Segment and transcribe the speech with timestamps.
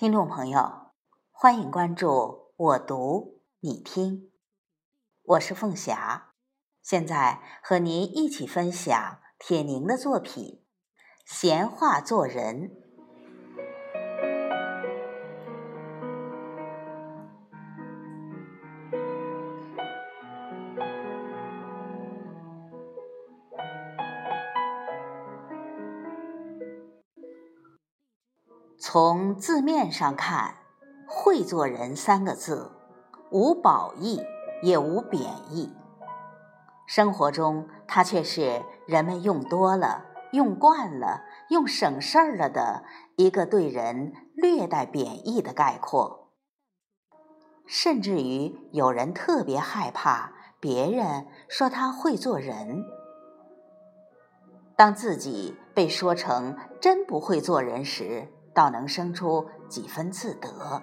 [0.00, 0.92] 听众朋友，
[1.30, 4.32] 欢迎关注我读你听，
[5.22, 6.32] 我是凤霞，
[6.80, 10.64] 现在和您一起分享铁凝的作品
[11.30, 12.70] 《闲话做人》。
[28.92, 30.56] 从字面上看
[31.06, 32.72] ，“会做人”三个字，
[33.30, 34.20] 无褒义
[34.64, 35.72] 也无贬义。
[36.88, 42.82] 生活中，它却是人们用多了、用惯了、用省事儿了的
[43.14, 46.32] 一个对人略带贬义的概括。
[47.68, 52.82] 甚至于有人特别害怕别人说他会做人，
[54.74, 58.26] 当自己被说成真不会做人时。
[58.54, 60.82] 倒能生出几分自得，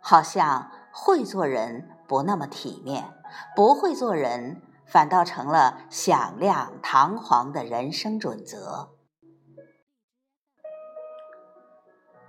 [0.00, 3.14] 好像会做人不那么体面，
[3.54, 8.92] 不会做人反倒成了响亮堂皇的人生准则。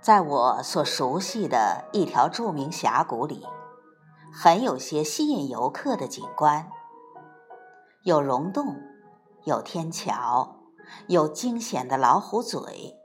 [0.00, 3.46] 在我所熟悉的一条著名峡谷里，
[4.32, 6.70] 很有些吸引游客的景观，
[8.04, 8.76] 有溶洞，
[9.44, 10.60] 有天桥，
[11.06, 12.97] 有惊险的老虎嘴。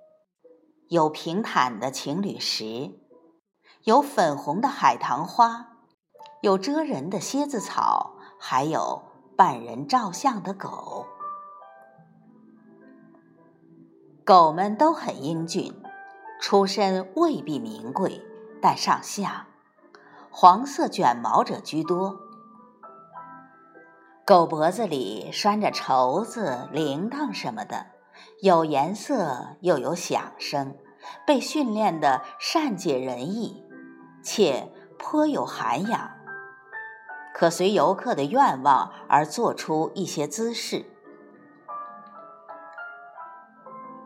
[0.93, 2.91] 有平坦的情侣石，
[3.83, 5.69] 有粉红的海棠花，
[6.41, 9.01] 有蜇人的蝎子草，还有
[9.35, 11.07] 伴人照相的狗。
[14.23, 15.73] 狗们都很英俊，
[16.39, 18.21] 出身未必名贵，
[18.61, 19.47] 但上相，
[20.29, 22.19] 黄色卷毛者居多。
[24.23, 27.87] 狗脖子里拴着绸子、铃铛什么的，
[28.43, 30.77] 有颜色又有响声。
[31.25, 33.63] 被训练的善解人意，
[34.23, 36.11] 且颇有涵养，
[37.33, 40.85] 可随游客的愿望而做出一些姿势。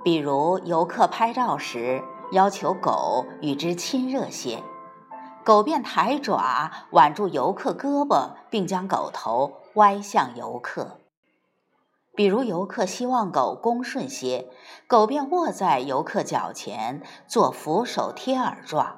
[0.04, 4.64] 比如游客拍照时，要求狗与之亲热些，
[5.44, 11.00] 狗便抬爪挽住游客胳膊，并将狗头歪向游客。
[12.18, 14.48] 比如游客希望狗恭顺些，
[14.88, 18.98] 狗便卧在游客脚前做俯首贴耳状。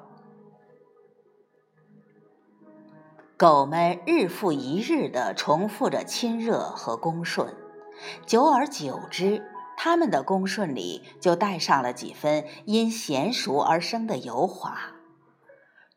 [3.36, 7.54] 狗们日复一日地重复着亲热和恭顺，
[8.24, 9.44] 久而久之，
[9.76, 14.78] 它们的恭顺里就带上了几分因娴熟而生的油滑，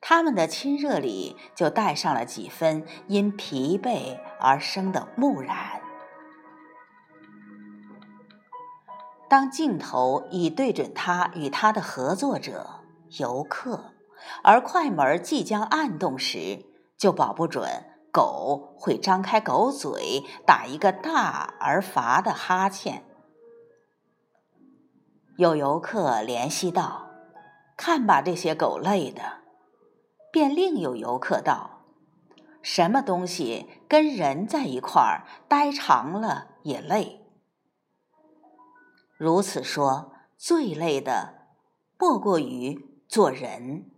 [0.01, 5.82] 它们的亲热里就带上了几分因疲惫而生的木然。
[9.33, 12.81] 当镜头已对准他与他的合作者
[13.17, 13.95] 游客，
[14.43, 16.63] 而快门即将按动时，
[16.99, 17.67] 就保不准
[18.11, 23.03] 狗会张开狗嘴，打一个大而乏的哈欠。
[25.37, 27.07] 有游客怜惜道
[27.75, 29.39] ：“看把这些狗累的。”
[30.31, 31.81] 便另有游客道
[32.61, 37.21] ：“什么东西跟人在一块儿待长了也累。”
[39.17, 41.47] 如此说，最累的
[41.97, 43.91] 莫过于做人。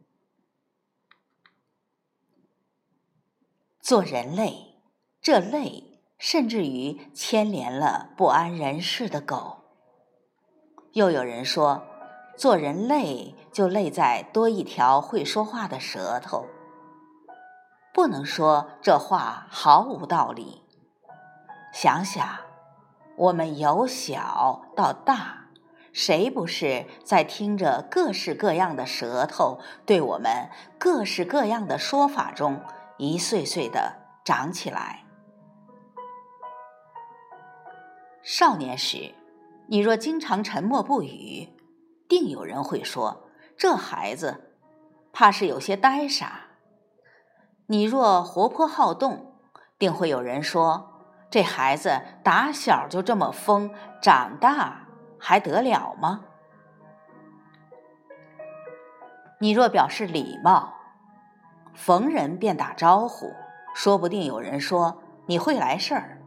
[3.80, 4.82] 做人累，
[5.22, 9.64] 这累甚至于牵连了不安人世的狗。
[10.94, 11.86] 又有人说，
[12.38, 16.46] 做人累就累在多一条会说话的舌头。
[17.94, 20.62] 不能说这话毫无道理。
[21.72, 22.46] 想想。
[23.18, 25.48] 我们由小到大，
[25.94, 32.62] 谁不是在听着各式各样的舌头对我们各式各样的说法中
[32.98, 33.96] 一岁岁的
[34.26, 35.06] 长起来？
[38.22, 39.14] 少年时，
[39.68, 41.48] 你若经常沉默不语，
[42.10, 44.58] 定有人会说这孩子
[45.14, 46.28] 怕是有些呆傻；
[47.68, 49.38] 你若活泼好动，
[49.80, 50.92] 定会有人说。
[51.30, 53.70] 这孩子打小就这么疯，
[54.02, 54.88] 长大
[55.20, 56.22] 还得了吗？
[59.40, 60.74] 你若表示礼貌，
[61.74, 63.34] 逢人便打招呼，
[63.76, 66.22] 说不定有人说你会来事儿；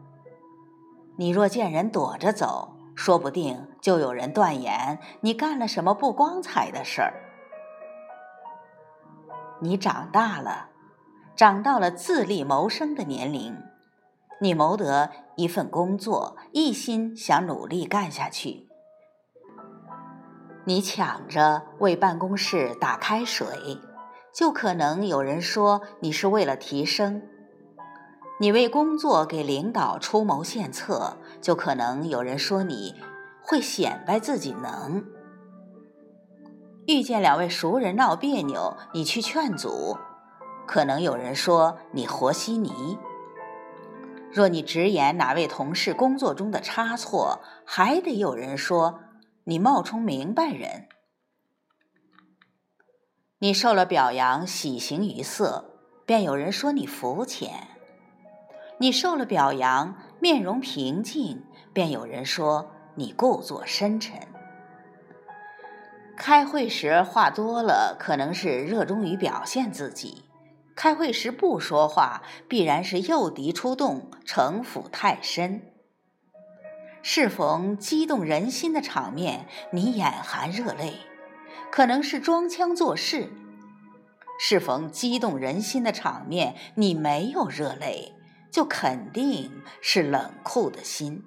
[1.17, 7.13] 你若见人躲着走，说不定就有人断言你干了什么不光彩的事儿。
[9.59, 10.69] 你长大了，
[11.35, 13.57] 长到了自立谋生的年龄。
[14.41, 18.67] 你谋得一份工作，一心想努力干下去。
[20.65, 23.47] 你抢着为办公室打开水，
[24.33, 27.21] 就可能有人说你是为了提升；
[28.39, 32.95] 你为工作给领导出谋献策，就可能有人说你
[33.41, 35.03] 会显摆自己能。
[36.87, 39.97] 遇见两位熟人闹别扭，你去劝阻，
[40.65, 42.97] 可能有人说你和稀泥。
[44.31, 48.99] 若你直言哪位同事工作中的差错，还得有人说
[49.45, 50.87] 你冒充明白人。
[53.39, 57.49] 你受了表扬，喜形于色，便有人说你肤浅；
[58.79, 61.43] 你受了表扬，面容平静，
[61.73, 64.19] 便有人说你故作深沉。
[66.17, 70.25] 开会时话多了，可能是热衷于表现自己。
[70.79, 75.61] 开会时不说话，必然是诱敌出动，城府太深。
[77.01, 80.93] 适逢激动人心的场面，你眼含热泪，
[81.69, 83.27] 可能是装腔作势；
[84.39, 88.13] 适逢激动人心的场面，你没有热泪，
[88.49, 91.25] 就肯定是冷酷的心。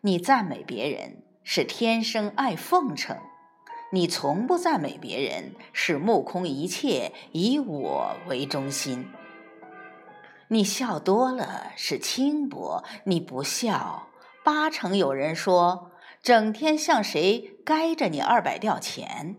[0.00, 3.18] 你赞美别人，是天生爱奉承。
[3.92, 9.08] 你从不赞美别人，是目空一切，以我为中心。
[10.48, 14.08] 你笑多了是轻薄，你不笑，
[14.44, 15.92] 八成有人说，
[16.22, 19.36] 整天向谁该着你二百吊钱。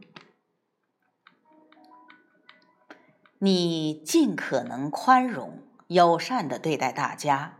[3.40, 7.60] 你尽可能宽容、友善的对待大家，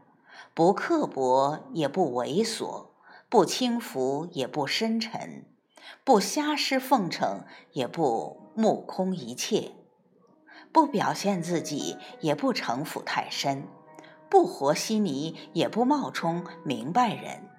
[0.54, 2.88] 不刻薄也不猥琐，
[3.30, 5.46] 不轻浮也不深沉。
[6.04, 9.72] 不瞎施奉承，也不目空一切；
[10.72, 13.64] 不表现自己，也不城府太深；
[14.30, 17.50] 不和稀泥，也不冒充明白人。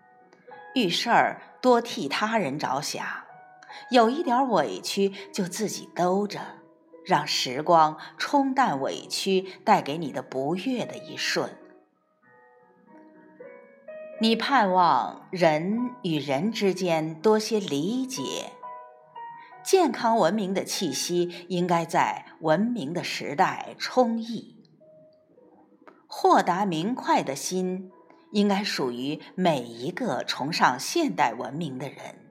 [0.75, 3.05] 遇事儿多替他人着想，
[3.91, 6.41] 有一点委屈就自己兜着，
[7.05, 11.51] 让时光冲淡委屈带给你的不悦的一瞬。
[14.21, 18.51] 你盼望人与人之间多些理解，
[19.63, 24.57] 健康文明的气息应该在文明的时代充溢，
[26.09, 27.93] 豁达明快的心
[28.33, 32.29] 应该属于每一个崇尚现代文明的人。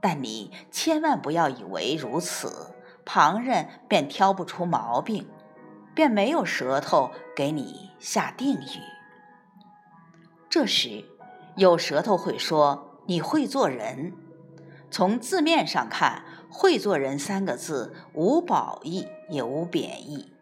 [0.00, 2.72] 但你千万不要以为如此，
[3.04, 5.26] 旁人便挑不出毛病，
[5.92, 8.95] 便没有舌头给你下定语。
[10.48, 11.04] 这时，
[11.56, 14.12] 有舌头会说你会做人。
[14.90, 20.32] 从字面上看，“会做人”三个字无褒义也无贬义。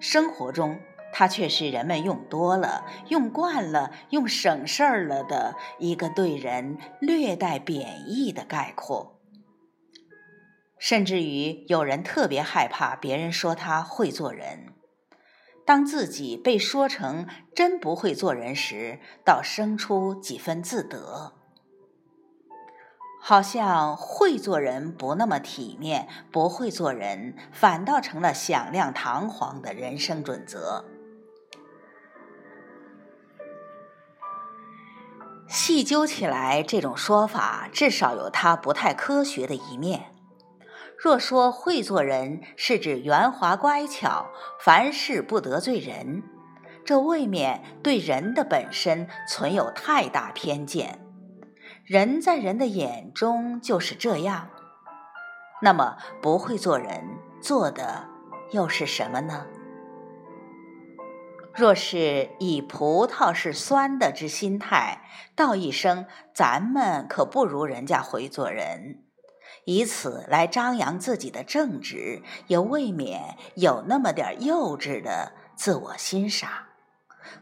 [0.00, 0.78] 生活中，
[1.12, 9.20] 它却是人们用多了、用惯了、用省事儿了的一个对人略带贬义的概括。
[10.78, 14.72] 甚至于，有人特别害怕别人说他会做人。
[15.68, 21.34] 当自己被说成真不会做人时，倒生出几分自得，
[23.20, 30.86] 好像会做人不那么体面，不会做人反倒成了响亮堂皇的人生准则。
[35.46, 40.14] 细究起来，这种说法至少有它不太科学的一面。
[40.98, 44.26] 若说会做人是指圆滑乖巧，
[44.58, 46.24] 凡事不得罪人，
[46.84, 50.98] 这未免对人的本身存有太大偏见。
[51.84, 54.50] 人在人的眼中就是这样，
[55.62, 57.04] 那么不会做人
[57.40, 58.08] 做的
[58.50, 59.46] 又是什么呢？
[61.54, 65.02] 若是以葡萄是酸的之心态
[65.36, 69.04] 道一声，咱们可不如人家会做人。
[69.68, 76.50] 以此来张扬自己的正直，也未免有那么点幼稚的自我欣赏。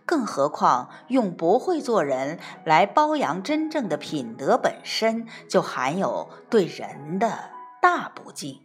[0.05, 8.61] 更何况用不会做人来包养真正的品德本身，就含有对人的大不敬。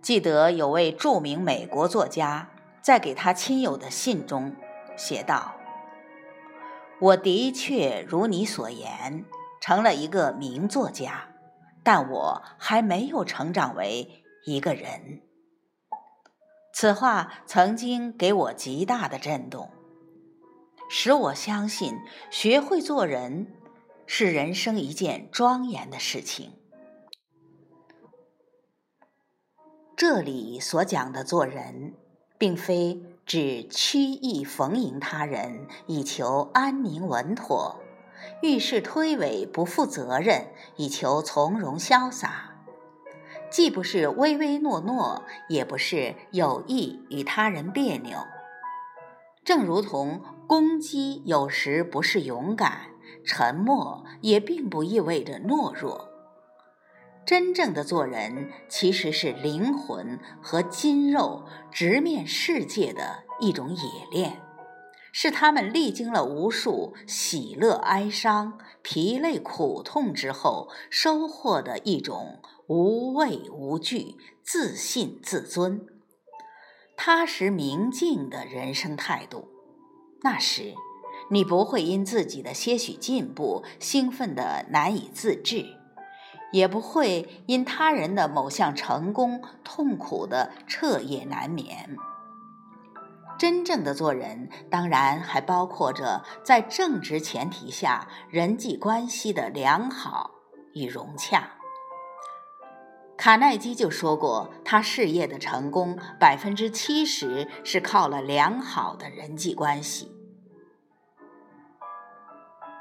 [0.00, 2.48] 记得有位著名美国作家
[2.80, 4.54] 在给他亲友的信中
[4.96, 5.59] 写道。
[7.00, 9.24] 我的确如你所言，
[9.58, 11.28] 成了一个名作家，
[11.82, 15.22] 但我还没有成长为一个人。
[16.74, 19.70] 此话曾经给我极大的震动，
[20.90, 21.98] 使我相信
[22.30, 23.46] 学会做人
[24.06, 26.52] 是人生一件庄严的事情。
[29.96, 31.94] 这里所讲的做人，
[32.36, 33.09] 并非。
[33.32, 37.76] 只曲意逢迎他人，以求安宁稳妥；
[38.42, 42.56] 遇事推诿不负责任，以求从容潇洒。
[43.48, 48.18] 既不是唯唯诺诺，也不是有意与他人别扭。
[49.44, 52.88] 正如同攻击有时不是勇敢，
[53.24, 56.09] 沉默也并不意味着懦弱。
[57.26, 64.40] 真正的做人，其实是灵魂和筋肉直面世界的一种冶炼，
[65.12, 75.86] 是他们历经了无数喜乐哀伤、疲累苦痛之后收获的一种无畏无惧、自信自尊、
[76.96, 79.48] 踏实明净的人生态度。
[80.22, 80.74] 那时，
[81.30, 85.76] 你不会因自己的些许进步兴奋得难以自制。
[86.52, 91.96] 也不会因他人的某项成功痛苦的彻夜难眠。
[93.38, 100.32] 真正的做人，当然还包括着在正直前提下人际关系的良好
[100.74, 101.52] 与融洽。
[103.16, 110.10] 卡耐基就说过，他事业的成功百分之七十是靠了良好的人际关系。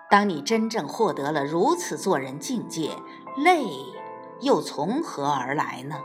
[0.09, 2.95] 当你真正获得了如此做人境界，
[3.37, 3.65] 累
[4.41, 6.03] 又从何而来呢？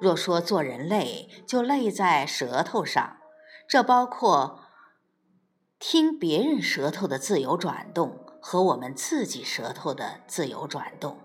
[0.00, 3.18] 若说做人累，就累在舌头上，
[3.68, 4.60] 这包括
[5.78, 11.18] 听别人舌头的自由转动和我们自己舌头的自由转动。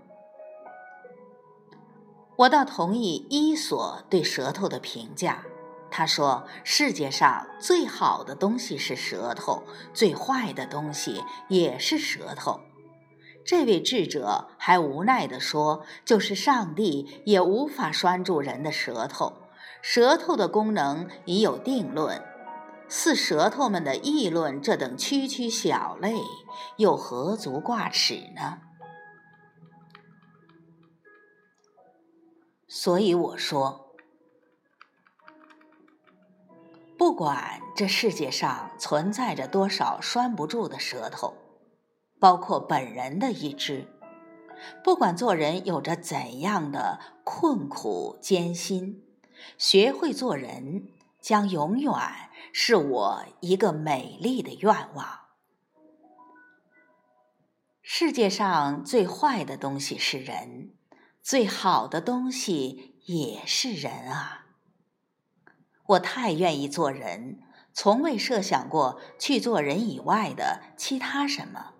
[2.37, 5.43] 我倒同意伊索对舌头的评价。
[5.89, 12.59] 他说：“世界上最好的东西是舌头，最坏的东西也是舌头。”
[13.47, 19.43] 这位智者还无奈地说：“就是上帝也无法拴住人的舌头，
[19.81, 22.21] 舌头的功能已有定论。
[22.89, 26.13] 似舌头们的议论这等区区小类，
[26.75, 28.57] 又何足挂齿呢？”
[32.67, 33.95] 所以我说。
[36.97, 41.33] 不管这世界上存在着多少拴不住的舌头，
[42.19, 43.87] 包括本人的一只；
[44.83, 49.03] 不管做人有着怎样的困苦艰辛，
[49.57, 50.87] 学会做人
[51.21, 51.93] 将永远
[52.51, 55.19] 是我一个美丽的愿望。
[57.81, 60.73] 世界上最坏的东西是人，
[61.21, 64.47] 最好的东西也是人啊。
[65.85, 67.39] 我太愿意做人，
[67.71, 71.75] 从未设想过去做人以外的其他什么。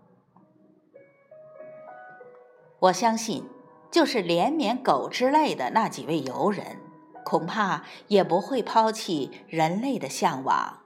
[2.80, 3.44] 我相信，
[3.90, 6.78] 就是连绵狗之类的那几位游人，
[7.26, 10.82] 恐怕也不会抛弃人类的向往。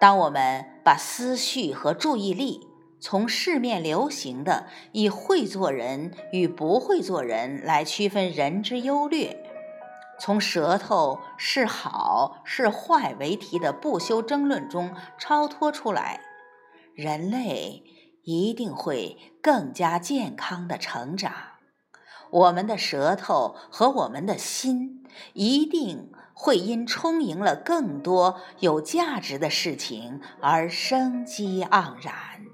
[0.00, 2.68] 当我们把思绪和注意力
[3.00, 9.44] 从市面流行的以会做人与不会做人来区分人之优劣。
[10.20, 16.20] 从舌头是好是坏为题的不休争论中超脱出来，
[16.94, 17.84] 人类
[18.28, 21.32] 一定会更加健康的成长。
[22.30, 32.47] 我们的舌头和我们的心一定会因充盈了更多有价值的事情而生机盎然。